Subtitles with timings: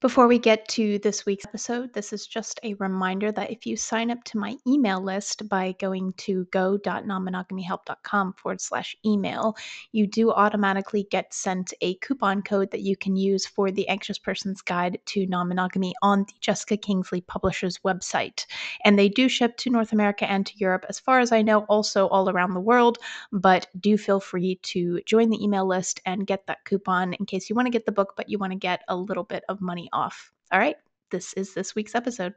[0.00, 3.76] Before we get to this week's episode, this is just a reminder that if you
[3.76, 9.56] sign up to my email list by going to go.nonmonogamyhelp.com forward slash email,
[9.90, 14.20] you do automatically get sent a coupon code that you can use for the Anxious
[14.20, 18.46] Person's Guide to Non Monogamy on the Jessica Kingsley Publishers website.
[18.84, 21.62] And they do ship to North America and to Europe, as far as I know,
[21.62, 22.98] also all around the world.
[23.32, 27.50] But do feel free to join the email list and get that coupon in case
[27.50, 29.60] you want to get the book, but you want to get a little bit of
[29.60, 30.32] money off.
[30.52, 30.76] All right,
[31.10, 32.34] this is this week's episode.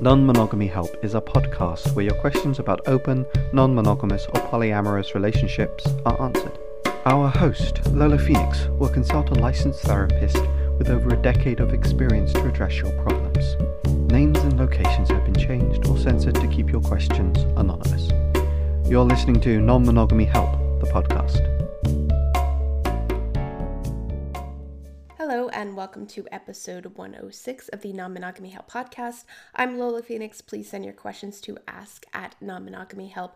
[0.00, 5.14] Non Monogamy Help is a podcast where your questions about open, non monogamous, or polyamorous
[5.14, 6.56] relationships are answered.
[7.04, 10.38] Our host, Lola Phoenix, will consult a licensed therapist
[10.78, 13.56] with over a decade of experience to address your problems.
[14.10, 18.08] Names and locations have been changed or censored to keep your questions anonymous.
[18.88, 21.36] You're listening to Non Monogamy Help, the podcast.
[25.18, 29.24] Hello, and welcome to episode 106 of the Non Monogamy Help podcast.
[29.54, 30.40] I'm Lola Phoenix.
[30.40, 33.34] Please send your questions to ask at nonmonogamyhelp.com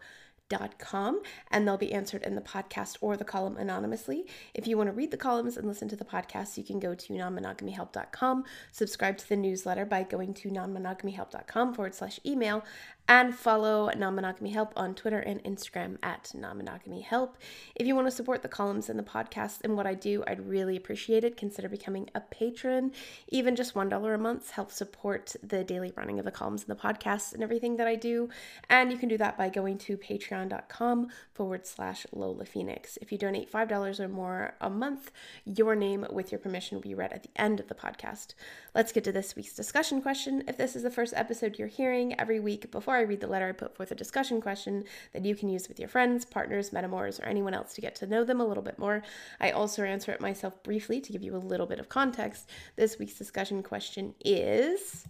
[0.79, 4.27] Com, and they'll be answered in the podcast or the column anonymously.
[4.53, 6.95] If you want to read the columns and listen to the podcast, you can go
[6.95, 12.65] to nonmonogamyhelp.com, subscribe to the newsletter by going to nonmonogamyhelp.com forward slash email,
[13.09, 17.37] and follow Non Monogamy Help on Twitter and Instagram at Non Monogamy Help.
[17.75, 20.47] If you want to support the columns and the podcast and what I do, I'd
[20.47, 21.37] really appreciate it.
[21.37, 22.93] Consider becoming a patron.
[23.29, 26.81] Even just $1 a month helps support the daily running of the columns and the
[26.81, 28.29] podcast and everything that I do.
[28.71, 32.99] And you can do that by going to patreon.com forward slash Lola Phoenix.
[33.03, 35.11] If you donate $5 or more a month,
[35.45, 38.35] your name with your permission will be read at the end of the podcast.
[38.75, 40.45] Let's get to this week's discussion question.
[40.47, 43.27] If this is the first episode you're hearing every week before before I read the
[43.27, 46.73] letter, I put forth a discussion question that you can use with your friends, partners,
[46.73, 49.03] metamors, or anyone else to get to know them a little bit more.
[49.41, 52.51] I also answer it myself briefly to give you a little bit of context.
[52.77, 55.07] This week's discussion question is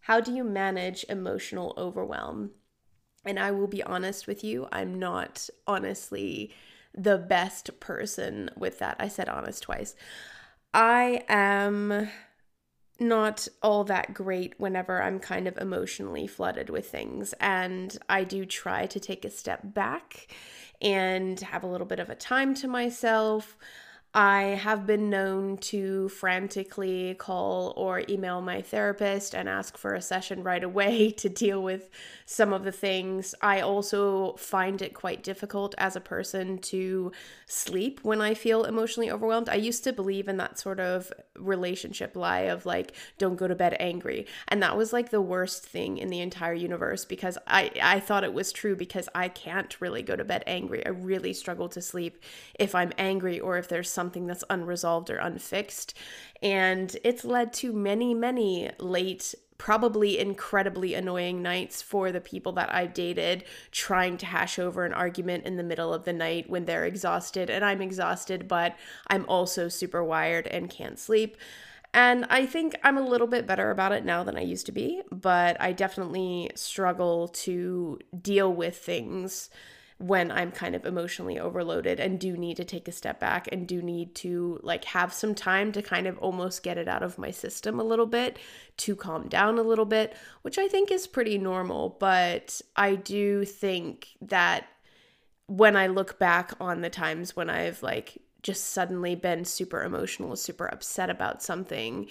[0.00, 2.52] How do you manage emotional overwhelm?
[3.26, 6.50] And I will be honest with you, I'm not honestly
[6.94, 8.96] the best person with that.
[8.98, 9.94] I said honest twice.
[10.72, 12.08] I am
[13.00, 17.34] not all that great whenever I'm kind of emotionally flooded with things.
[17.40, 20.28] And I do try to take a step back
[20.82, 23.56] and have a little bit of a time to myself.
[24.12, 30.02] I have been known to frantically call or email my therapist and ask for a
[30.02, 31.88] session right away to deal with
[32.26, 33.36] some of the things.
[33.40, 37.12] I also find it quite difficult as a person to
[37.46, 39.48] sleep when I feel emotionally overwhelmed.
[39.48, 43.54] I used to believe in that sort of relationship lie of like, don't go to
[43.54, 44.26] bed angry.
[44.48, 48.24] And that was like the worst thing in the entire universe because I, I thought
[48.24, 50.84] it was true because I can't really go to bed angry.
[50.84, 52.18] I really struggle to sleep
[52.58, 55.92] if I'm angry or if there's something that's unresolved or unfixed.
[56.42, 62.74] And it's led to many, many late probably incredibly annoying nights for the people that
[62.74, 66.64] I've dated trying to hash over an argument in the middle of the night when
[66.64, 68.74] they're exhausted and I'm exhausted, but
[69.08, 71.36] I'm also super wired and can't sleep.
[71.92, 74.72] And I think I'm a little bit better about it now than I used to
[74.72, 79.50] be, but I definitely struggle to deal with things
[80.00, 83.68] when I'm kind of emotionally overloaded and do need to take a step back and
[83.68, 87.18] do need to like have some time to kind of almost get it out of
[87.18, 88.38] my system a little bit
[88.78, 91.98] to calm down a little bit, which I think is pretty normal.
[92.00, 94.68] But I do think that
[95.48, 100.34] when I look back on the times when I've like just suddenly been super emotional,
[100.34, 102.06] super upset about something,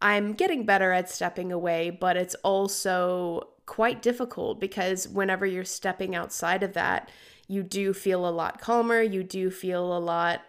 [0.00, 6.14] I'm getting better at stepping away, but it's also quite difficult because whenever you're stepping
[6.14, 7.10] outside of that,
[7.48, 9.02] you do feel a lot calmer.
[9.02, 10.42] You do feel a lot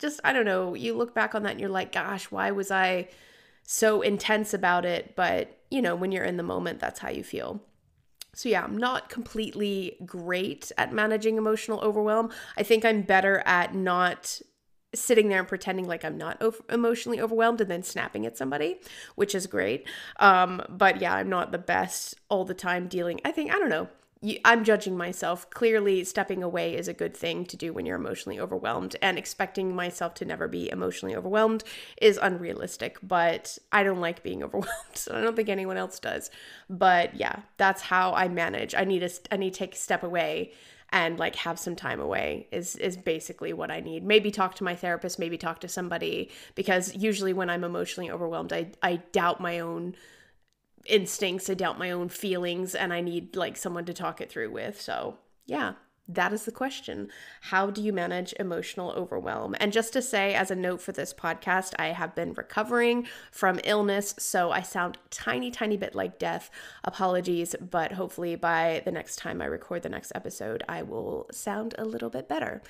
[0.00, 2.70] just, I don't know, you look back on that and you're like, gosh, why was
[2.70, 3.08] I
[3.62, 5.14] so intense about it?
[5.14, 7.62] But, you know, when you're in the moment, that's how you feel.
[8.34, 12.30] So, yeah, I'm not completely great at managing emotional overwhelm.
[12.56, 14.40] I think I'm better at not
[14.94, 18.80] sitting there and pretending like I'm not over- emotionally overwhelmed and then snapping at somebody,
[19.14, 19.86] which is great.
[20.18, 23.20] Um, but yeah, I'm not the best all the time dealing.
[23.24, 23.88] I think, I don't know.
[24.44, 25.48] I'm judging myself.
[25.48, 29.74] Clearly, stepping away is a good thing to do when you're emotionally overwhelmed, and expecting
[29.74, 31.64] myself to never be emotionally overwhelmed
[32.02, 32.98] is unrealistic.
[33.02, 36.30] But I don't like being overwhelmed, so I don't think anyone else does.
[36.68, 38.74] But yeah, that's how I manage.
[38.74, 40.52] I need a, I need to take a step away
[40.92, 44.04] and like have some time away is is basically what I need.
[44.04, 48.52] Maybe talk to my therapist, maybe talk to somebody because usually when I'm emotionally overwhelmed,
[48.52, 49.94] I I doubt my own
[50.86, 54.50] instincts, I doubt my own feelings and I need like someone to talk it through
[54.50, 54.80] with.
[54.80, 55.74] So, yeah,
[56.08, 57.08] that is the question.
[57.42, 59.54] How do you manage emotional overwhelm?
[59.60, 63.60] And just to say, as a note for this podcast, I have been recovering from
[63.64, 66.50] illness, so I sound tiny, tiny bit like death.
[66.84, 71.74] Apologies, but hopefully by the next time I record the next episode, I will sound
[71.78, 72.62] a little bit better.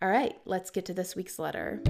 [0.00, 1.82] All right, let's get to this week's letter.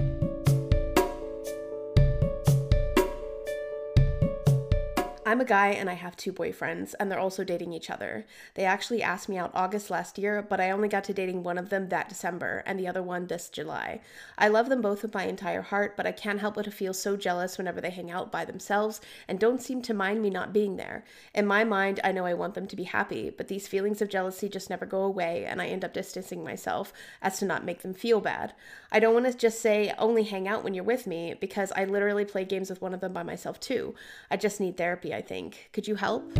[5.27, 8.25] I'm a guy and I have two boyfriends, and they're also dating each other.
[8.53, 11.57] They actually asked me out August last year, but I only got to dating one
[11.57, 13.99] of them that December and the other one this July.
[14.37, 16.93] I love them both with my entire heart, but I can't help but to feel
[16.93, 20.53] so jealous whenever they hang out by themselves and don't seem to mind me not
[20.53, 21.03] being there.
[21.35, 24.07] In my mind, I know I want them to be happy, but these feelings of
[24.07, 27.81] jealousy just never go away, and I end up distancing myself as to not make
[27.81, 28.53] them feel bad.
[28.93, 31.83] I don't want to just say only hang out when you're with me because I
[31.83, 33.93] literally play games with one of them by myself too.
[34.31, 35.16] I just need therapy.
[35.17, 35.71] I think.
[35.73, 36.31] Could you help?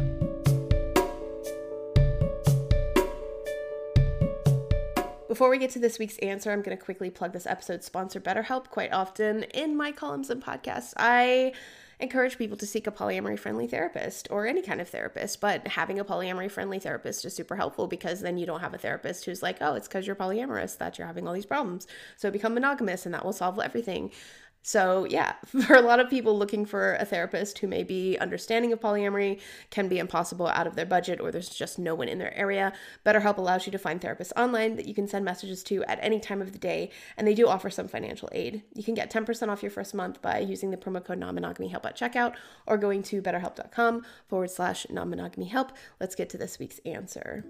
[5.28, 8.20] Before we get to this week's answer, I'm going to quickly plug this episode's sponsor,
[8.20, 8.70] BetterHelp.
[8.70, 11.54] Quite often in my columns and podcasts, I
[12.00, 16.00] encourage people to seek a polyamory friendly therapist or any kind of therapist, but having
[16.00, 19.42] a polyamory friendly therapist is super helpful because then you don't have a therapist who's
[19.42, 21.88] like, oh, it's because you're polyamorous that you're having all these problems.
[22.16, 24.12] So become monogamous and that will solve everything.
[24.68, 28.74] So, yeah, for a lot of people looking for a therapist who may be understanding
[28.74, 32.18] of polyamory can be impossible out of their budget or there's just no one in
[32.18, 32.74] their area.
[33.06, 36.20] BetterHelp allows you to find therapists online that you can send messages to at any
[36.20, 38.62] time of the day, and they do offer some financial aid.
[38.74, 41.86] You can get 10% off your first month by using the promo code non-monogamy help
[41.86, 42.36] at checkout
[42.66, 45.72] or going to betterhelp.com forward slash non-monogamy help.
[46.02, 47.46] Let's get to this week's answer.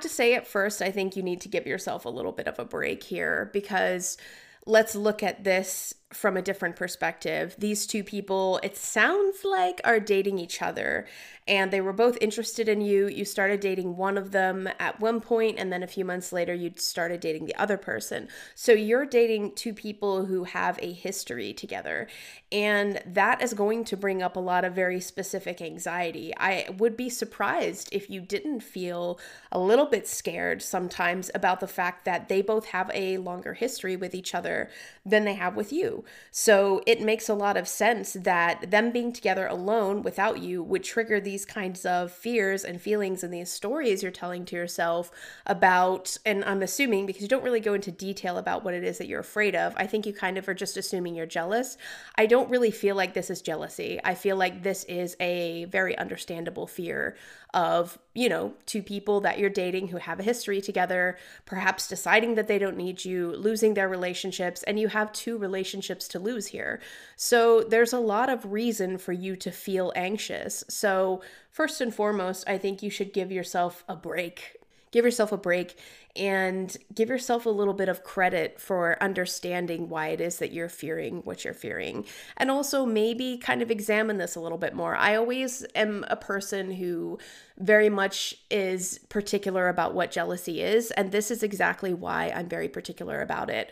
[0.00, 2.48] Have to say at first, I think you need to give yourself a little bit
[2.48, 4.16] of a break here because
[4.64, 7.54] let's look at this from a different perspective.
[7.58, 11.06] These two people, it sounds like, are dating each other
[11.50, 13.08] and they were both interested in you.
[13.08, 16.54] You started dating one of them at one point, and then a few months later,
[16.54, 18.28] you started dating the other person.
[18.54, 22.06] So you're dating two people who have a history together,
[22.52, 26.32] and that is going to bring up a lot of very specific anxiety.
[26.36, 29.18] I would be surprised if you didn't feel
[29.50, 33.96] a little bit scared sometimes about the fact that they both have a longer history
[33.96, 34.70] with each other
[35.04, 35.99] than they have with you.
[36.30, 40.84] So it makes a lot of sense that them being together alone without you would
[40.84, 45.10] trigger these kinds of fears and feelings and these stories you're telling to yourself
[45.46, 48.98] about, and I'm assuming because you don't really go into detail about what it is
[48.98, 51.76] that you're afraid of, I think you kind of are just assuming you're jealous.
[52.16, 54.00] I don't really feel like this is jealousy.
[54.04, 57.16] I feel like this is a very understandable fear
[57.54, 61.16] of, you know, two people that you're dating who have a history together,
[61.46, 66.08] perhaps deciding that they don't need you, losing their relationships, and you have two relationships
[66.08, 66.80] to lose here.
[67.16, 70.64] So there's a lot of reason for you to feel anxious.
[70.68, 74.59] So, first and foremost, I think you should give yourself a break
[74.90, 75.76] give yourself a break
[76.16, 80.68] and give yourself a little bit of credit for understanding why it is that you're
[80.68, 82.04] fearing what you're fearing.
[82.36, 84.96] And also, maybe kind of examine this a little bit more.
[84.96, 87.18] I always am a person who
[87.58, 92.68] very much is particular about what jealousy is, and this is exactly why I'm very
[92.68, 93.70] particular about it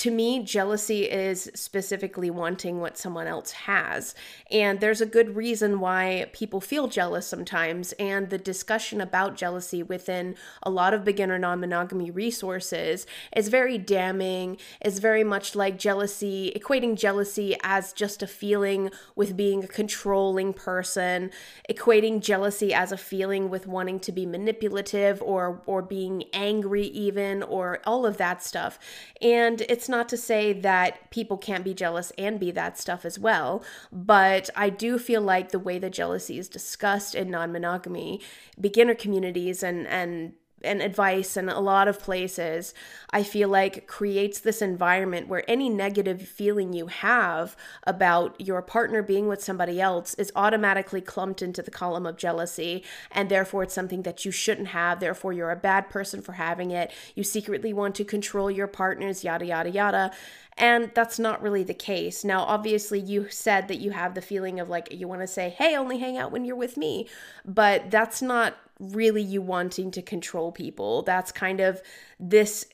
[0.00, 4.14] to me, jealousy is specifically wanting what someone else has.
[4.50, 7.92] And there's a good reason why people feel jealous sometimes.
[7.92, 13.76] And the discussion about jealousy within a lot of beginner non monogamy resources is very
[13.76, 19.68] damning, is very much like jealousy, equating jealousy as just a feeling with being a
[19.68, 21.30] controlling person,
[21.68, 27.42] equating jealousy as a feeling with wanting to be manipulative or, or being angry, even,
[27.42, 28.78] or all of that stuff.
[29.20, 33.18] And it's not to say that people can't be jealous and be that stuff as
[33.18, 38.20] well, but I do feel like the way that jealousy is discussed in non monogamy,
[38.58, 42.74] beginner communities, and, and and advice and a lot of places,
[43.10, 49.02] I feel like creates this environment where any negative feeling you have about your partner
[49.02, 52.84] being with somebody else is automatically clumped into the column of jealousy.
[53.10, 55.00] And therefore, it's something that you shouldn't have.
[55.00, 56.92] Therefore, you're a bad person for having it.
[57.14, 60.10] You secretly want to control your partners, yada, yada, yada.
[60.56, 62.22] And that's not really the case.
[62.22, 65.50] Now, obviously, you said that you have the feeling of like you want to say,
[65.50, 67.08] hey, only hang out when you're with me.
[67.46, 71.02] But that's not really you wanting to control people.
[71.02, 71.80] That's kind of
[72.18, 72.66] this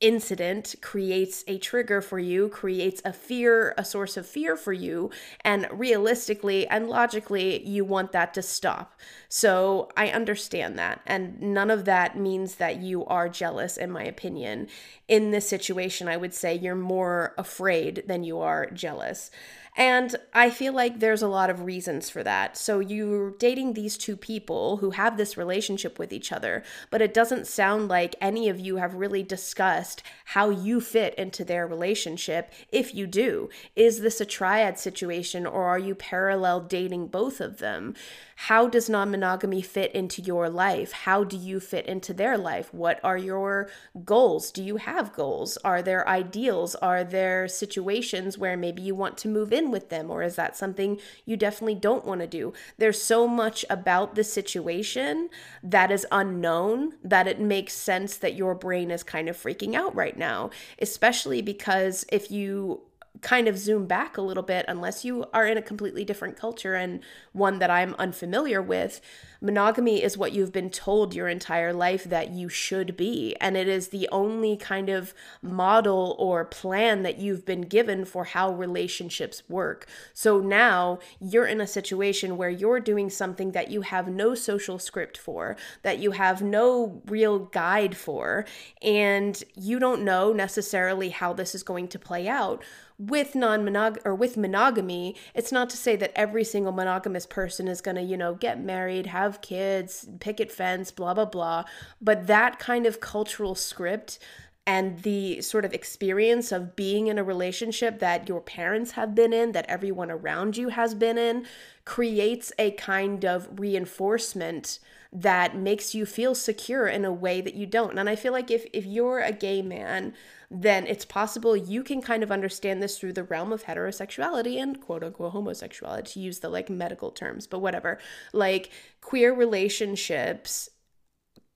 [0.00, 5.10] incident creates a trigger for you, creates a fear, a source of fear for you,
[5.42, 8.98] and realistically and logically, you want that to stop.
[9.28, 11.02] So I understand that.
[11.06, 14.68] And none of that means that you are jealous, in my opinion.
[15.06, 19.30] In this situation, I would say you're more afraid than you are jealous.
[19.76, 22.56] And I feel like there's a lot of reasons for that.
[22.56, 27.14] So you're dating these two people who have this relationship with each other, but it
[27.14, 32.52] doesn't sound like any of you have really discussed how you fit into their relationship.
[32.70, 37.58] If you do, is this a triad situation or are you parallel dating both of
[37.58, 37.94] them?
[38.44, 40.92] How does non monogamy fit into your life?
[40.92, 42.72] How do you fit into their life?
[42.72, 43.68] What are your
[44.02, 44.50] goals?
[44.50, 45.58] Do you have goals?
[45.58, 46.74] Are there ideals?
[46.76, 50.10] Are there situations where maybe you want to move in with them?
[50.10, 52.54] Or is that something you definitely don't want to do?
[52.78, 55.28] There's so much about the situation
[55.62, 59.94] that is unknown that it makes sense that your brain is kind of freaking out
[59.94, 60.48] right now,
[60.80, 62.80] especially because if you
[63.22, 66.74] kind of zoom back a little bit, unless you are in a completely different culture
[66.74, 67.00] and
[67.32, 69.00] one that I'm unfamiliar with,
[69.40, 73.36] monogamy is what you've been told your entire life that you should be.
[73.40, 78.24] And it is the only kind of model or plan that you've been given for
[78.24, 79.86] how relationships work.
[80.14, 84.78] So now you're in a situation where you're doing something that you have no social
[84.78, 88.44] script for, that you have no real guide for,
[88.82, 92.62] and you don't know necessarily how this is going to play out
[93.00, 97.80] with non-monog or with monogamy it's not to say that every single monogamous person is
[97.80, 101.64] going to you know get married have kids picket fence blah blah blah
[102.00, 104.18] but that kind of cultural script
[104.66, 109.32] and the sort of experience of being in a relationship that your parents have been
[109.32, 111.46] in, that everyone around you has been in,
[111.84, 114.78] creates a kind of reinforcement
[115.12, 117.98] that makes you feel secure in a way that you don't.
[117.98, 120.14] And I feel like if if you're a gay man
[120.50, 124.80] then it's possible you can kind of understand this through the realm of heterosexuality and
[124.80, 127.98] quote unquote homosexuality, to use the like medical terms, but whatever.
[128.32, 130.68] Like queer relationships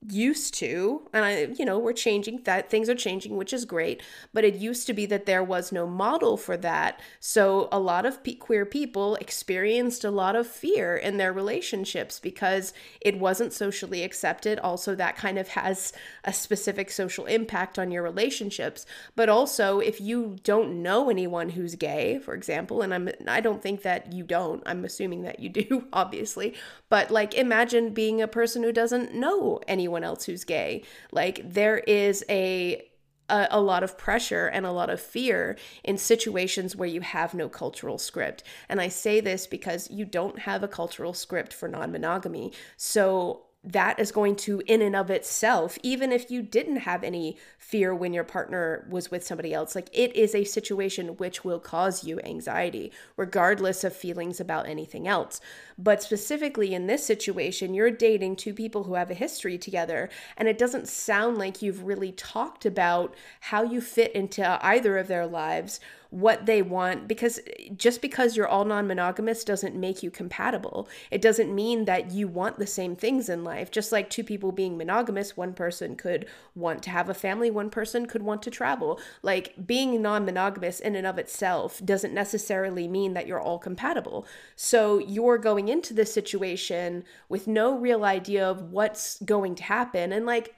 [0.09, 4.03] used to and i you know we're changing that things are changing which is great
[4.33, 7.01] but it used to be that there was no model for that.
[7.21, 12.19] So a lot of pe- queer people experienced a lot of fear in their relationships
[12.19, 14.59] because it wasn't socially accepted.
[14.59, 15.93] Also that kind of has
[16.25, 18.87] a specific social impact on your relationships.
[19.15, 23.63] But also if you don't know anyone who's gay for example and i'm i don't
[23.63, 26.55] think that you don't i'm assuming that you do obviously
[26.89, 30.83] but like imagine being a person who doesn't know anyone anyone else who's gay.
[31.13, 32.83] Like there is a
[33.31, 37.33] a, a, lot of pressure and a lot of fear in situations where you have
[37.33, 38.43] no cultural script.
[38.69, 42.53] And I say this because you don't have a cultural script for non monogamy.
[42.77, 47.39] So that is going to, in and of itself, even if you didn't have any
[47.59, 51.59] fear when your partner was with somebody else, like it is a situation which will
[51.59, 55.41] cause you anxiety, regardless of feelings about anything else.
[55.79, 60.47] But specifically in this situation, you're dating two people who have a history together, and
[60.47, 65.27] it doesn't sound like you've really talked about how you fit into either of their
[65.27, 65.81] lives
[66.11, 67.41] what they want because
[67.77, 70.89] just because you're all non-monogamous doesn't make you compatible.
[71.11, 73.71] It doesn't mean that you want the same things in life.
[73.71, 77.71] Just like two people being monogamous, one person could want to have a family, one
[77.71, 79.01] person could want to travel.
[79.23, 84.27] Like being non-monogamous in and of itself doesn't necessarily mean that you're all compatible.
[84.57, 90.13] So you're going into this situation with no real idea of what's going to happen
[90.13, 90.55] and like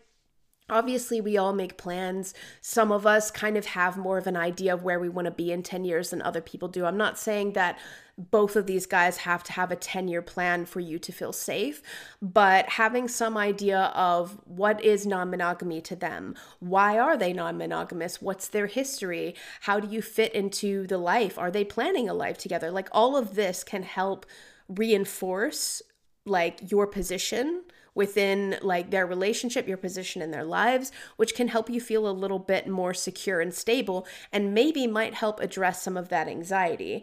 [0.69, 2.35] Obviously, we all make plans.
[2.61, 5.31] Some of us kind of have more of an idea of where we want to
[5.31, 6.85] be in 10 years than other people do.
[6.85, 7.79] I'm not saying that
[8.19, 11.33] both of these guys have to have a 10 year plan for you to feel
[11.33, 11.83] safe,
[12.21, 16.35] but having some idea of what is non monogamy to them.
[16.59, 18.21] Why are they non monogamous?
[18.21, 19.37] What's their history?
[19.61, 21.39] How do you fit into the life?
[21.39, 22.73] Are they planning a life together?
[22.73, 24.27] Like all of this can help
[24.69, 25.81] reinforce
[26.25, 27.63] like your position
[27.97, 32.13] within like their relationship, your position in their lives, which can help you feel a
[32.13, 37.03] little bit more secure and stable and maybe might help address some of that anxiety.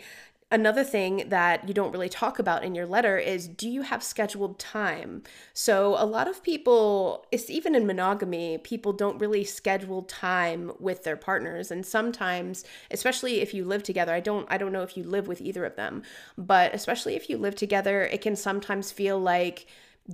[0.51, 4.03] Another thing that you don't really talk about in your letter is do you have
[4.03, 5.23] scheduled time?
[5.51, 11.05] So, a lot of people, it's even in monogamy, people don't really schedule time with
[11.05, 14.95] their partners and sometimes, especially if you live together, I don't I don't know if
[14.95, 16.03] you live with either of them,
[16.37, 19.65] but especially if you live together, it can sometimes feel like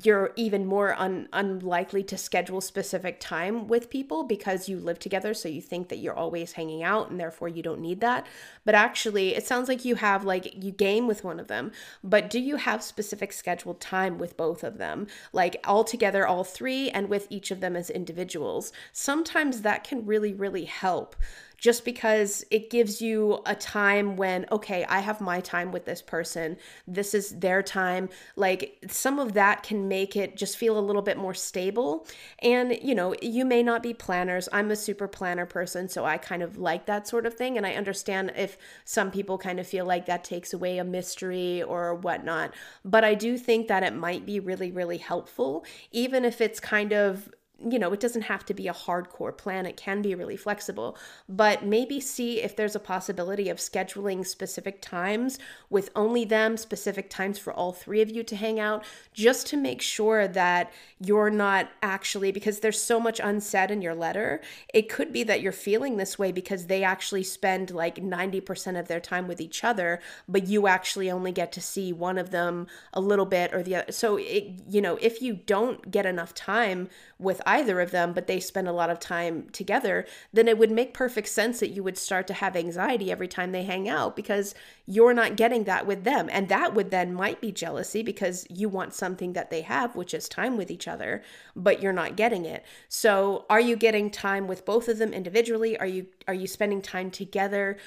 [0.03, 5.33] you're even more un- unlikely to schedule specific time with people because you live together
[5.33, 8.27] so you think that you're always hanging out and therefore you don't need that.
[8.65, 11.71] But actually it sounds like you have like you game with one of them.
[12.03, 15.07] But do you have specific scheduled time with both of them?
[15.33, 18.71] Like all together all three and with each of them as individuals?
[18.93, 21.15] Sometimes that can really really help
[21.59, 26.01] just because it gives you a time when, okay, I have my time with this
[26.01, 28.09] person, this is their time.
[28.35, 32.07] Like some of that can make it just feel a little bit more stable.
[32.41, 34.47] And, you know, you may not be planners.
[34.51, 37.57] I'm a super planner person, so I kind of like that sort of thing.
[37.57, 41.61] And I understand if some people kind of feel like that takes away a mystery
[41.63, 42.53] or whatnot.
[42.85, 46.93] But I do think that it might be really, really helpful, even if it's kind
[46.93, 47.29] of
[47.67, 49.65] you know, it doesn't have to be a hardcore plan.
[49.65, 50.97] It can be really flexible,
[51.27, 55.39] but maybe see if there's a possibility of scheduling specific times
[55.69, 59.57] with only them, specific times for all three of you to hang out, just to
[59.57, 64.41] make sure that you're not actually, because there's so much unsaid in your letter.
[64.73, 68.87] It could be that you're feeling this way because they actually spend like 90% of
[68.87, 72.67] their time with each other, but you actually only get to see one of them
[72.93, 73.91] a little bit or the other.
[73.91, 76.89] So, it, you know, if you don't get enough time
[77.19, 80.71] with either of them, but they spend a lot of time together, then it would
[80.71, 84.15] make perfect sense that you would start to have anxiety every time they hang out
[84.15, 86.29] because you're not getting that with them.
[86.31, 90.13] And that would then might be jealousy because you want something that they have, which
[90.13, 91.21] is time with each other,
[91.57, 92.63] but you're not getting it.
[92.87, 95.77] So are you getting time with both of them individually?
[95.77, 97.77] Are you are you spending time together?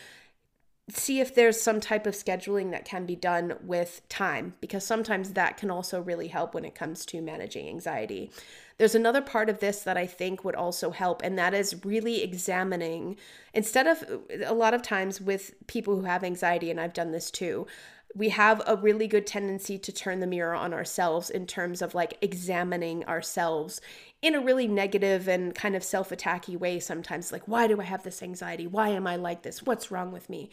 [0.91, 5.33] See if there's some type of scheduling that can be done with time because sometimes
[5.33, 8.31] that can also really help when it comes to managing anxiety.
[8.79, 12.23] There's another part of this that I think would also help, and that is really
[12.23, 13.17] examining,
[13.55, 14.03] instead of
[14.45, 17.67] a lot of times with people who have anxiety, and I've done this too,
[18.15, 21.95] we have a really good tendency to turn the mirror on ourselves in terms of
[21.95, 23.81] like examining ourselves
[24.23, 27.33] in a really negative and kind of self attacky way sometimes.
[27.33, 28.67] Like, why do I have this anxiety?
[28.67, 29.63] Why am I like this?
[29.63, 30.49] What's wrong with me?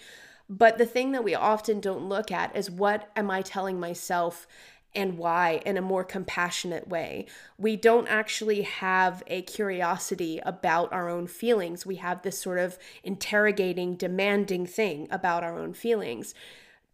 [0.50, 4.48] But the thing that we often don't look at is what am I telling myself
[4.96, 7.28] and why in a more compassionate way.
[7.58, 11.86] We don't actually have a curiosity about our own feelings.
[11.86, 16.34] We have this sort of interrogating, demanding thing about our own feelings.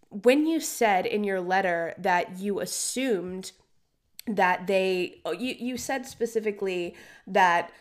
[0.10, 3.54] When you said in your letter that you assumed
[4.28, 6.96] that they, oh, you, you said specifically
[7.28, 7.72] that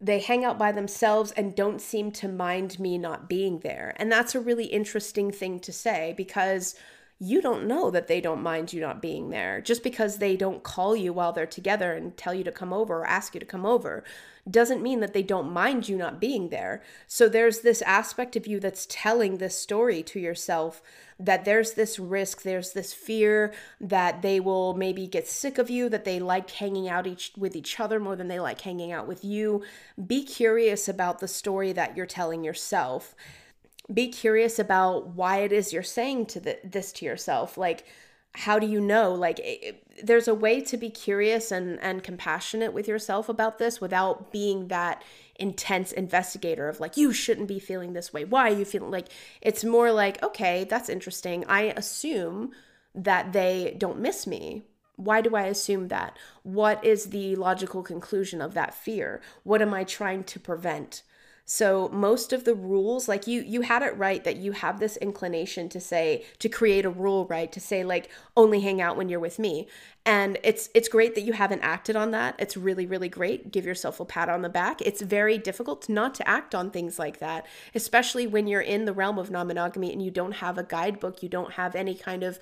[0.00, 3.94] they hang out by themselves and don't seem to mind me not being there.
[3.96, 6.74] And that's a really interesting thing to say because
[7.18, 9.62] you don't know that they don't mind you not being there.
[9.62, 12.98] Just because they don't call you while they're together and tell you to come over
[12.98, 14.04] or ask you to come over
[14.48, 16.82] doesn't mean that they don't mind you not being there.
[17.06, 20.80] So there's this aspect of you that's telling this story to yourself
[21.18, 25.88] that there's this risk, there's this fear that they will maybe get sick of you,
[25.88, 29.08] that they like hanging out each with each other more than they like hanging out
[29.08, 29.64] with you.
[30.06, 33.14] Be curious about the story that you're telling yourself
[33.92, 37.84] be curious about why it is you're saying to the, this to yourself like
[38.34, 42.72] how do you know like it, there's a way to be curious and and compassionate
[42.72, 45.02] with yourself about this without being that
[45.38, 49.08] intense investigator of like you shouldn't be feeling this way why are you feeling like
[49.42, 52.52] it's more like okay that's interesting i assume
[52.94, 54.62] that they don't miss me
[54.96, 56.16] why do I assume that?
[56.42, 59.20] What is the logical conclusion of that fear?
[59.44, 61.02] What am I trying to prevent?
[61.48, 64.96] So most of the rules, like you you had it right that you have this
[64.96, 67.50] inclination to say to create a rule, right?
[67.52, 69.68] To say like only hang out when you're with me.
[70.04, 72.34] And it's it's great that you haven't acted on that.
[72.40, 73.52] It's really really great.
[73.52, 74.82] Give yourself a pat on the back.
[74.82, 78.92] It's very difficult not to act on things like that, especially when you're in the
[78.92, 82.40] realm of non-monogamy and you don't have a guidebook, you don't have any kind of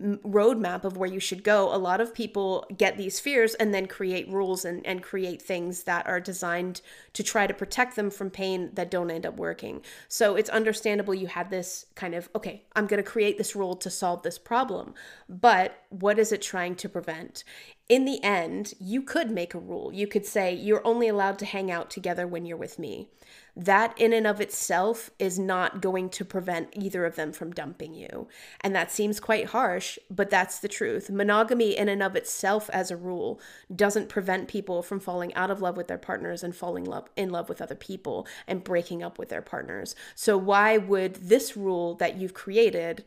[0.00, 3.86] roadmap of where you should go, a lot of people get these fears and then
[3.86, 6.82] create rules and, and create things that are designed
[7.14, 9.80] to try to protect them from pain that don't end up working.
[10.08, 13.76] So it's understandable you had this kind of, okay, I'm going to create this rule
[13.76, 14.92] to solve this problem.
[15.28, 17.44] But what is it trying to prevent?
[17.88, 19.92] In the end, you could make a rule.
[19.92, 23.08] You could say, you're only allowed to hang out together when you're with me
[23.56, 27.94] that in and of itself is not going to prevent either of them from dumping
[27.94, 28.28] you.
[28.60, 31.08] And that seems quite harsh, but that's the truth.
[31.08, 33.40] Monogamy, in and of itself, as a rule,
[33.74, 37.30] doesn't prevent people from falling out of love with their partners and falling love, in
[37.30, 39.94] love with other people and breaking up with their partners.
[40.14, 43.04] So, why would this rule that you've created?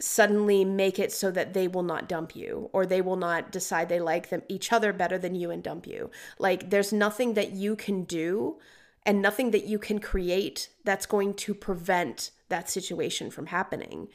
[0.00, 3.88] Suddenly make it so that they will not dump you or they will not decide
[3.88, 7.52] they like them each other better than you and dump you like there's nothing that
[7.52, 8.58] you can do
[9.06, 14.08] and nothing that you can create that's going to prevent that situation from happening.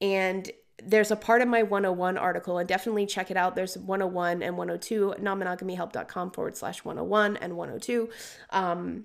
[0.00, 0.50] And
[0.82, 3.54] there's a part of my 101 article, and definitely check it out.
[3.54, 8.08] There's 101 and 102, nonmonogamyhelp.com forward slash 101 and 102.
[8.50, 9.04] Um,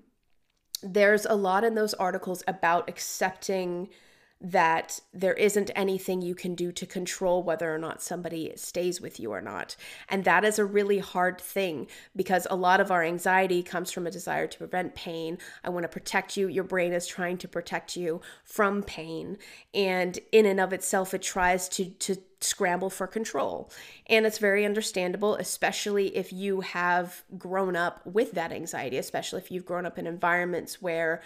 [0.82, 3.90] there's a lot in those articles about accepting
[4.40, 9.20] that there isn't anything you can do to control whether or not somebody stays with
[9.20, 9.76] you or not.
[10.10, 14.06] And that is a really hard thing because a lot of our anxiety comes from
[14.06, 15.40] a desire to prevent pain.
[15.64, 16.48] I want to protect you.
[16.48, 19.38] Your brain is trying to protect you from pain.
[19.74, 23.72] And in and of itself, it tries to, to scramble for control.
[24.06, 29.52] And it's very understandable, especially if you have grown up with that anxiety, especially if
[29.52, 31.22] you've grown up in environments where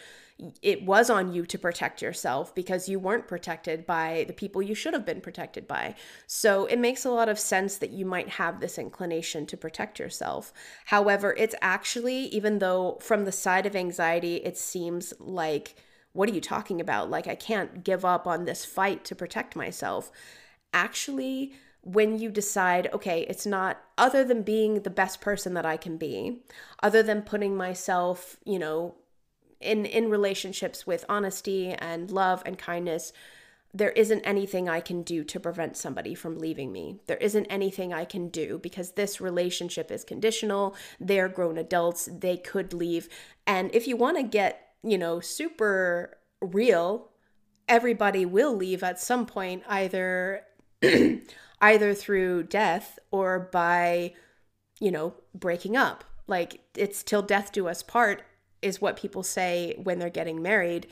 [0.61, 4.73] it was on you to protect yourself because you weren't protected by the people you
[4.73, 5.95] should have been protected by.
[6.25, 9.99] So it makes a lot of sense that you might have this inclination to protect
[9.99, 10.51] yourself.
[10.85, 15.75] However, it's actually, even though from the side of anxiety, it seems like,
[16.13, 17.09] what are you talking about?
[17.09, 20.11] Like, I can't give up on this fight to protect myself.
[20.73, 25.77] Actually, when you decide, okay, it's not other than being the best person that I
[25.77, 26.41] can be,
[26.83, 28.95] other than putting myself, you know,
[29.61, 33.13] in in relationships with honesty and love and kindness
[33.73, 36.99] there isn't anything I can do to prevent somebody from leaving me.
[37.07, 40.75] There isn't anything I can do because this relationship is conditional.
[40.99, 42.09] They're grown adults.
[42.11, 43.07] They could leave.
[43.47, 47.09] And if you want to get, you know, super real,
[47.67, 50.41] everybody will leave at some point either
[51.61, 54.13] either through death or by,
[54.79, 56.03] you know, breaking up.
[56.27, 58.23] Like it's till death do us part
[58.61, 60.87] is what people say when they're getting married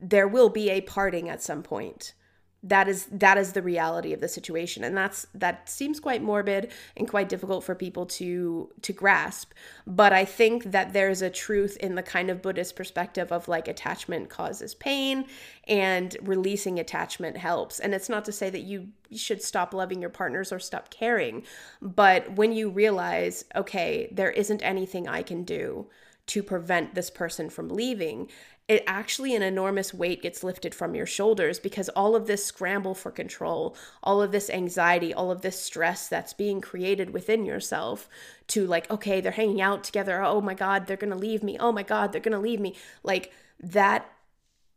[0.00, 2.14] there will be a parting at some point.
[2.62, 4.84] That is that is the reality of the situation.
[4.84, 9.52] And that's that seems quite morbid and quite difficult for people to to grasp.
[9.86, 13.66] But i think that there's a truth in the kind of buddhist perspective of like
[13.66, 15.24] attachment causes pain
[15.68, 17.80] and releasing attachment helps.
[17.80, 21.42] And it's not to say that you should stop loving your partners or stop caring
[21.80, 25.88] but when you realize okay there isn't anything i can do
[26.30, 28.28] to prevent this person from leaving,
[28.68, 32.94] it actually an enormous weight gets lifted from your shoulders because all of this scramble
[32.94, 38.08] for control, all of this anxiety, all of this stress that's being created within yourself
[38.46, 40.22] to like, okay, they're hanging out together.
[40.22, 41.56] Oh my God, they're going to leave me.
[41.58, 42.76] Oh my God, they're going to leave me.
[43.02, 44.08] Like that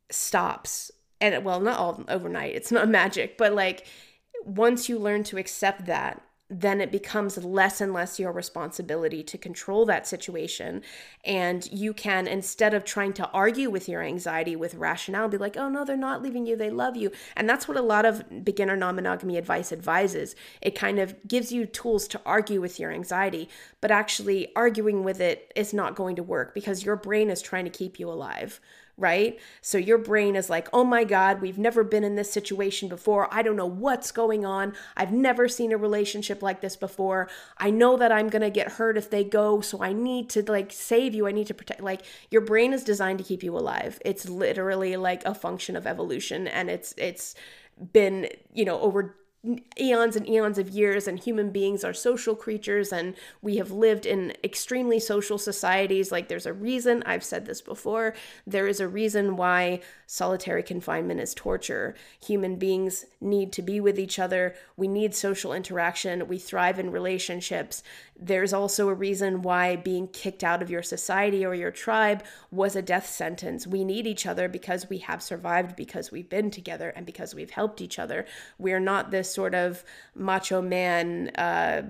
[0.09, 0.89] stops.
[1.21, 3.85] And well, not all overnight, it's not magic, but like
[4.43, 9.38] once you learn to accept that then it becomes less and less your responsibility to
[9.38, 10.82] control that situation.
[11.23, 15.58] And you can, instead of trying to argue with your anxiety with rationale, be like,
[15.58, 17.12] oh no, they're not leaving you, they love you.
[17.36, 20.36] And that's what a lot of beginner non monogamy advice advises.
[20.62, 23.49] It kind of gives you tools to argue with your anxiety,
[23.82, 27.65] but actually arguing with it is not going to work because your brain is trying
[27.65, 28.60] to keep you alive
[28.97, 29.39] right?
[29.62, 33.27] So your brain is like, oh my God, we've never been in this situation before.
[33.32, 34.73] I don't know what's going on.
[34.95, 37.27] I've never seen a relationship like this before.
[37.58, 39.62] I know that I'm going to get hurt if they go.
[39.62, 41.27] So I need to like save you.
[41.27, 41.82] I need to protect.
[41.82, 43.99] Like your brain is designed to keep you alive.
[44.06, 46.47] It's literally like a function of evolution.
[46.47, 47.36] And it's, it's,
[47.91, 49.15] been you know over
[49.77, 54.06] eons and eons of years and human beings are social creatures and we have lived
[54.06, 56.12] in extremely social societies.
[56.13, 58.13] Like there's a reason I've said this before
[58.47, 61.93] there is a reason why solitary confinement is torture.
[62.25, 64.56] Human beings need to be with each other.
[64.77, 66.27] We need social interaction.
[66.27, 67.84] We thrive in relationships
[68.19, 72.76] there's also a reason why being kicked out of your society or your tribe was
[72.76, 76.89] a death sentence we need each other because we have survived because we've been together
[76.95, 78.26] and because we've helped each other
[78.58, 79.84] we're not this sort of
[80.15, 81.82] macho man, uh,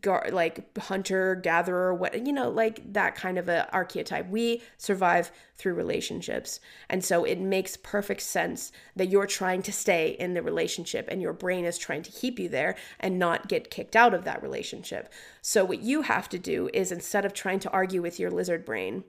[0.00, 4.28] gar- like hunter gatherer, what you know, like that kind of a archetype.
[4.28, 10.16] We survive through relationships, and so it makes perfect sense that you're trying to stay
[10.18, 13.70] in the relationship, and your brain is trying to keep you there and not get
[13.70, 15.12] kicked out of that relationship.
[15.42, 18.64] So what you have to do is instead of trying to argue with your lizard
[18.64, 19.04] brain,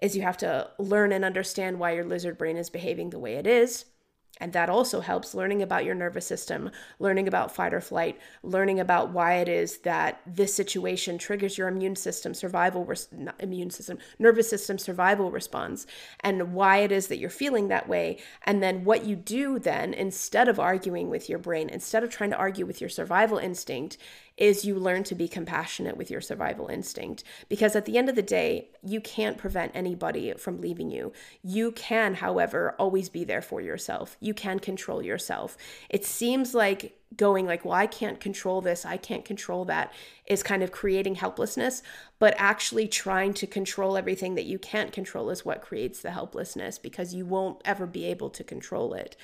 [0.00, 3.34] is you have to learn and understand why your lizard brain is behaving the way
[3.34, 3.86] it is
[4.38, 8.80] and that also helps learning about your nervous system, learning about fight or flight, learning
[8.80, 13.08] about why it is that this situation triggers your immune system survival, res-
[13.40, 15.86] immune system, nervous system survival response,
[16.20, 18.18] and why it is that you're feeling that way.
[18.44, 22.30] And then what you do then, instead of arguing with your brain, instead of trying
[22.30, 23.96] to argue with your survival instinct,
[24.36, 27.24] is you learn to be compassionate with your survival instinct.
[27.48, 31.12] Because at the end of the day, you can't prevent anybody from leaving you.
[31.42, 34.16] You can, however, always be there for yourself.
[34.20, 35.56] You can control yourself.
[35.88, 39.92] It seems like going like, well, I can't control this, I can't control that,
[40.26, 41.82] is kind of creating helplessness.
[42.18, 46.78] But actually trying to control everything that you can't control is what creates the helplessness
[46.78, 49.16] because you won't ever be able to control it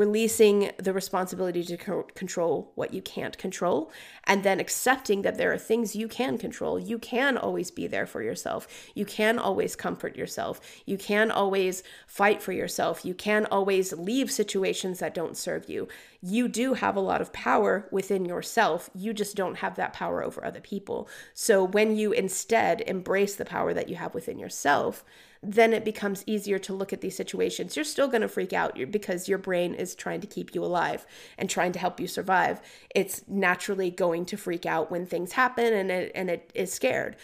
[0.00, 3.92] releasing the responsibility to co- control what you can't control,
[4.24, 6.80] and then accepting that there are things you can control.
[6.80, 8.66] You can always be there for yourself.
[8.94, 10.60] You can always comfort yourself.
[10.86, 13.04] You can always fight for yourself.
[13.04, 15.86] You can always leave situations that don't serve you.
[16.22, 18.88] You do have a lot of power within yourself.
[18.94, 21.08] You just don't have that power over other people.
[21.34, 25.04] So when you instead embrace the power that you have within yourself,
[25.42, 27.74] then it becomes easier to look at these situations.
[27.74, 31.06] You're still going to freak out because your brain is trying to keep you alive
[31.38, 32.60] and trying to help you survive.
[32.94, 37.16] It's naturally going to freak out when things happen and it, and it is scared.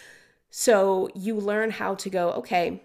[0.51, 2.83] So you learn how to go, okay,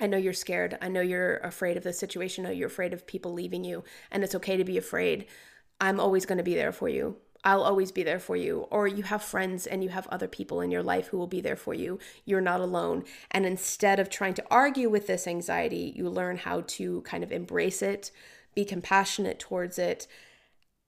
[0.00, 0.78] I know you're scared.
[0.80, 2.46] I know you're afraid of the situation.
[2.46, 5.26] I know you're afraid of people leaving you, and it's okay to be afraid.
[5.80, 7.16] I'm always going to be there for you.
[7.46, 8.66] I'll always be there for you.
[8.72, 11.40] Or you have friends and you have other people in your life who will be
[11.40, 12.00] there for you.
[12.24, 13.04] You're not alone.
[13.30, 17.30] And instead of trying to argue with this anxiety, you learn how to kind of
[17.30, 18.10] embrace it,
[18.56, 20.08] be compassionate towards it,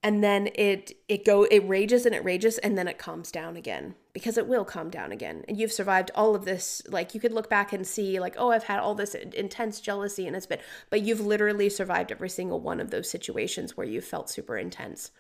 [0.03, 3.57] and then it it go it rages and it rages and then it calms down
[3.57, 7.21] again because it will calm down again and you've survived all of this like you
[7.21, 10.47] could look back and see like oh i've had all this intense jealousy and it's
[10.47, 14.57] been but you've literally survived every single one of those situations where you felt super
[14.57, 15.11] intense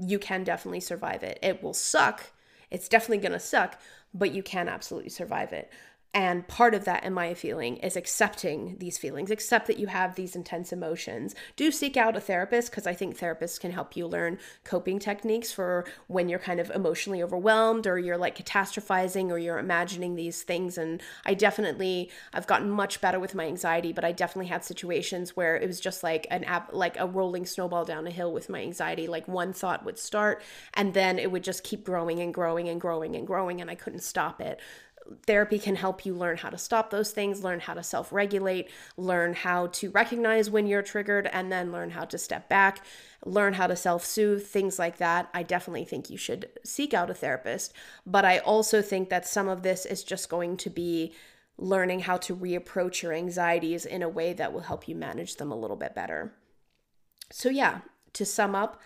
[0.00, 1.38] you can definitely survive it.
[1.42, 2.32] It will suck.
[2.70, 3.80] It's definitely going to suck,
[4.14, 5.70] but you can absolutely survive it.
[6.14, 10.14] And part of that, in my feeling, is accepting these feelings, accept that you have
[10.14, 11.34] these intense emotions.
[11.54, 15.52] Do seek out a therapist because I think therapists can help you learn coping techniques
[15.52, 20.42] for when you're kind of emotionally overwhelmed or you're like catastrophizing or you're imagining these
[20.42, 20.78] things.
[20.78, 25.36] And I definitely, I've gotten much better with my anxiety, but I definitely had situations
[25.36, 28.48] where it was just like an app, like a rolling snowball down a hill with
[28.48, 29.06] my anxiety.
[29.08, 30.42] Like one thought would start
[30.72, 33.74] and then it would just keep growing and growing and growing and growing, and I
[33.74, 34.58] couldn't stop it
[35.26, 38.70] therapy can help you learn how to stop those things, learn how to self regulate,
[38.96, 42.84] learn how to recognize when you're triggered, and then learn how to step back,
[43.24, 45.28] learn how to self soothe, things like that.
[45.34, 47.72] I definitely think you should seek out a therapist.
[48.06, 51.14] But I also think that some of this is just going to be
[51.58, 55.50] learning how to reapproach your anxieties in a way that will help you manage them
[55.50, 56.32] a little bit better.
[57.30, 57.80] So, yeah,
[58.14, 58.80] to sum up,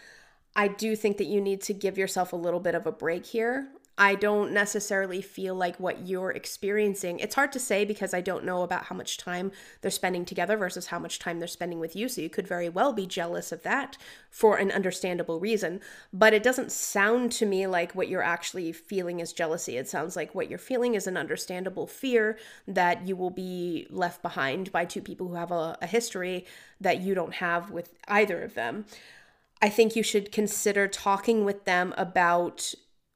[0.56, 3.26] I do think that you need to give yourself a little bit of a break
[3.26, 3.68] here.
[3.98, 7.18] I don't necessarily feel like what you're experiencing.
[7.18, 10.56] It's hard to say because I don't know about how much time they're spending together
[10.56, 12.08] versus how much time they're spending with you.
[12.08, 13.98] So you could very well be jealous of that
[14.30, 15.80] for an understandable reason.
[16.10, 19.76] But it doesn't sound to me like what you're actually feeling is jealousy.
[19.76, 24.22] It sounds like what you're feeling is an understandable fear that you will be left
[24.22, 26.46] behind by two people who have a, a history
[26.80, 28.86] that you don't have with either of them.
[29.60, 32.74] I think you should consider talking with them about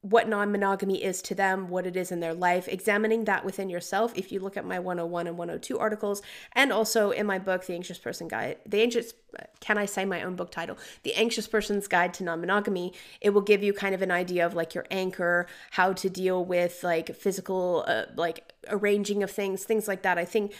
[0.09, 3.69] what non monogamy is to them, what it is in their life, examining that within
[3.69, 4.13] yourself.
[4.15, 6.21] If you look at my 101 and 102 articles,
[6.53, 9.13] and also in my book, The Anxious Person Guide, The Anxious,
[9.59, 10.77] can I say my own book title?
[11.03, 14.45] The Anxious Person's Guide to Non Monogamy, it will give you kind of an idea
[14.45, 19.63] of like your anchor, how to deal with like physical, uh, like arranging of things,
[19.63, 20.17] things like that.
[20.17, 20.53] I think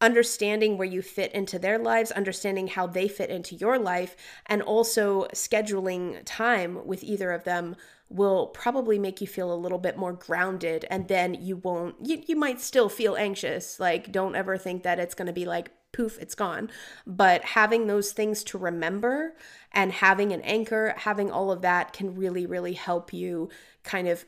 [0.00, 4.62] understanding where you fit into their lives, understanding how they fit into your life, and
[4.62, 7.76] also scheduling time with either of them
[8.10, 12.22] will probably make you feel a little bit more grounded and then you won't you,
[12.26, 13.78] you might still feel anxious.
[13.78, 16.70] Like don't ever think that it's going to be like poof it's gone.
[17.06, 19.34] But having those things to remember
[19.72, 23.48] and having an anchor having all of that can really really help you
[23.84, 24.24] kind of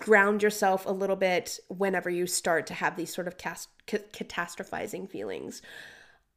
[0.00, 5.08] ground yourself a little bit whenever you start to have these sort of cast- catastrophizing
[5.08, 5.62] feelings.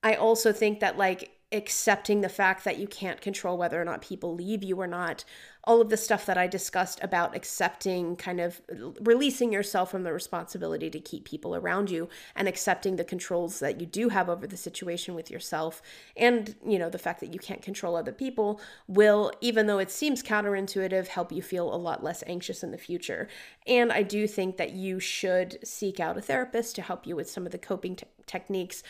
[0.04, 4.02] I also think that like accepting the fact that you can't control whether or not
[4.02, 5.26] people leave you or not.
[5.66, 8.62] All of the stuff that I discussed about accepting, kind of
[9.02, 13.80] releasing yourself from the responsibility to keep people around you and accepting the controls that
[13.80, 15.82] you do have over the situation with yourself
[16.18, 19.92] and, you know, the fact that you can't control other people will, even though it
[19.92, 23.28] seems counterintuitive, help you feel a lot less anxious in the future.
[23.68, 27.30] And I do think that you should seek out a therapist to help you with
[27.30, 28.82] some of the coping te- techniques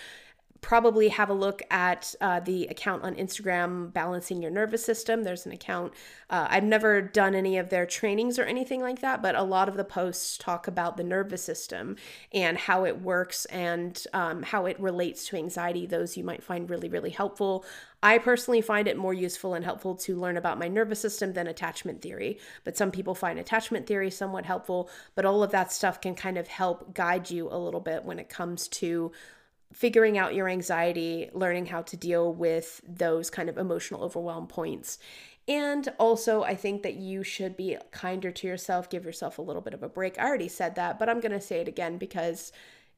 [0.62, 5.24] probably have a look at uh, the account on Instagram, Balancing Your Nervous System.
[5.24, 5.93] There's an account.
[6.30, 9.67] Uh, I've never done any of their trainings or anything like that, but a lot
[9.67, 11.95] of the posts talk about the nervous system
[12.32, 15.88] and how it works and um, how it relates to anxiety.
[15.88, 17.65] Those you might find really, really helpful.
[18.04, 21.47] I personally find it more useful and helpful to learn about my nervous system than
[21.47, 24.89] attachment theory, but some people find attachment theory somewhat helpful.
[25.15, 28.19] But all of that stuff can kind of help guide you a little bit when
[28.19, 29.12] it comes to
[29.73, 34.99] figuring out your anxiety, learning how to deal with those kind of emotional overwhelm points.
[35.47, 39.62] And also, I think that you should be kinder to yourself, give yourself a little
[39.62, 40.19] bit of a break.
[40.19, 42.51] I already said that, but I'm going to say it again because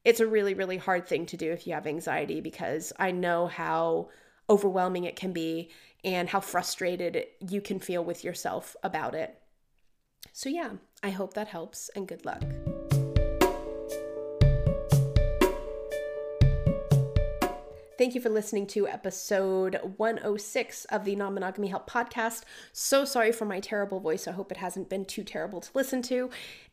[0.04, 3.46] it's a really, really hard thing to do if you have anxiety because I know
[3.46, 4.10] how
[4.50, 5.70] overwhelming it can be
[6.04, 9.40] and how frustrated you can feel with yourself about it.
[10.32, 12.42] So, yeah, I hope that helps and good luck.
[17.96, 22.42] Thank you for listening to episode 106 of the Non Monogamy Help podcast.
[22.72, 24.26] So sorry for my terrible voice.
[24.26, 26.28] I hope it hasn't been too terrible to listen to.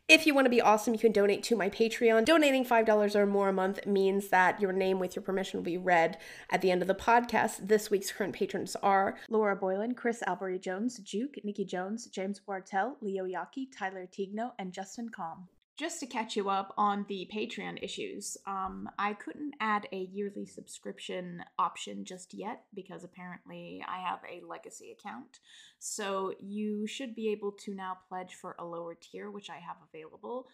[0.08, 2.24] If you want to be awesome, you can donate to my Patreon.
[2.24, 5.78] Donating $5 or more a month means that your name, with your permission, will be
[5.78, 6.18] read
[6.50, 7.68] at the end of the podcast.
[7.68, 12.96] This week's current patrons are Laura Boylan, Chris Albery Jones, Juke, Nikki Jones, James Wartell,
[13.00, 15.46] Leo Yaki, Tyler Tigno, and Justin Calm
[15.82, 20.46] just to catch you up on the Patreon issues, um, I couldn't add a yearly
[20.46, 25.40] subscription option just yet because apparently I have a legacy account.
[25.80, 29.76] So you should be able to now pledge for a lower tier, which I have
[29.92, 30.46] available.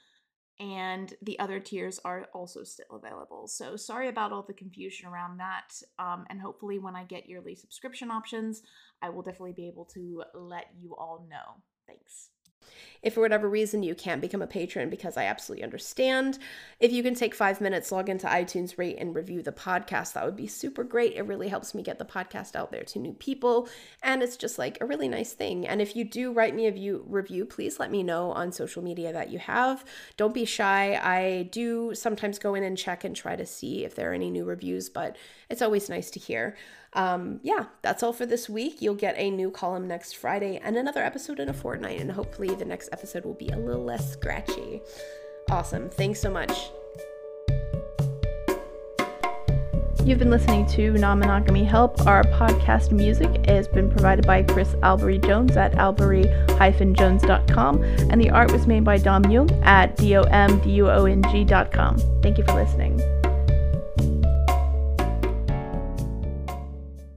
[0.59, 3.49] And the other tiers are also still available.
[3.49, 5.75] So sorry about all the confusion around that.
[5.99, 8.63] Um, and hopefully, when I get yearly subscription options,
[9.03, 11.63] I will definitely be able to let you all know.
[11.87, 12.31] Thanks.
[13.03, 16.39] If for whatever reason you can't become a patron, because I absolutely understand,
[16.81, 20.25] if you can take five minutes, log into iTunes, rate, and review the podcast, that
[20.25, 21.15] would be super great.
[21.15, 23.69] It really helps me get the podcast out there to new people.
[24.03, 25.67] And it's just like a really nice thing.
[25.67, 28.83] And if you do write me a view, review, please let me know on social
[28.83, 29.85] media that you have.
[30.17, 30.99] Don't be shy.
[31.03, 34.31] I do sometimes go in and check and try to see if there are any
[34.31, 35.17] new reviews, but
[35.49, 36.57] it's always nice to hear.
[36.95, 38.81] Um, yeah, that's all for this week.
[38.81, 42.01] You'll get a new column next Friday and another episode in a fortnight.
[42.01, 44.81] And hopefully, the next episode will be a little less scratchy.
[45.51, 45.91] Awesome.
[45.91, 46.71] Thanks so much.
[50.09, 52.07] You've been listening to Non Monogamy Help.
[52.07, 58.51] Our podcast music has been provided by Chris Albery Jones at albery-jones.com, and the art
[58.51, 61.99] was made by Dom Duong at domduong.com.
[62.23, 63.18] Thank you for listening.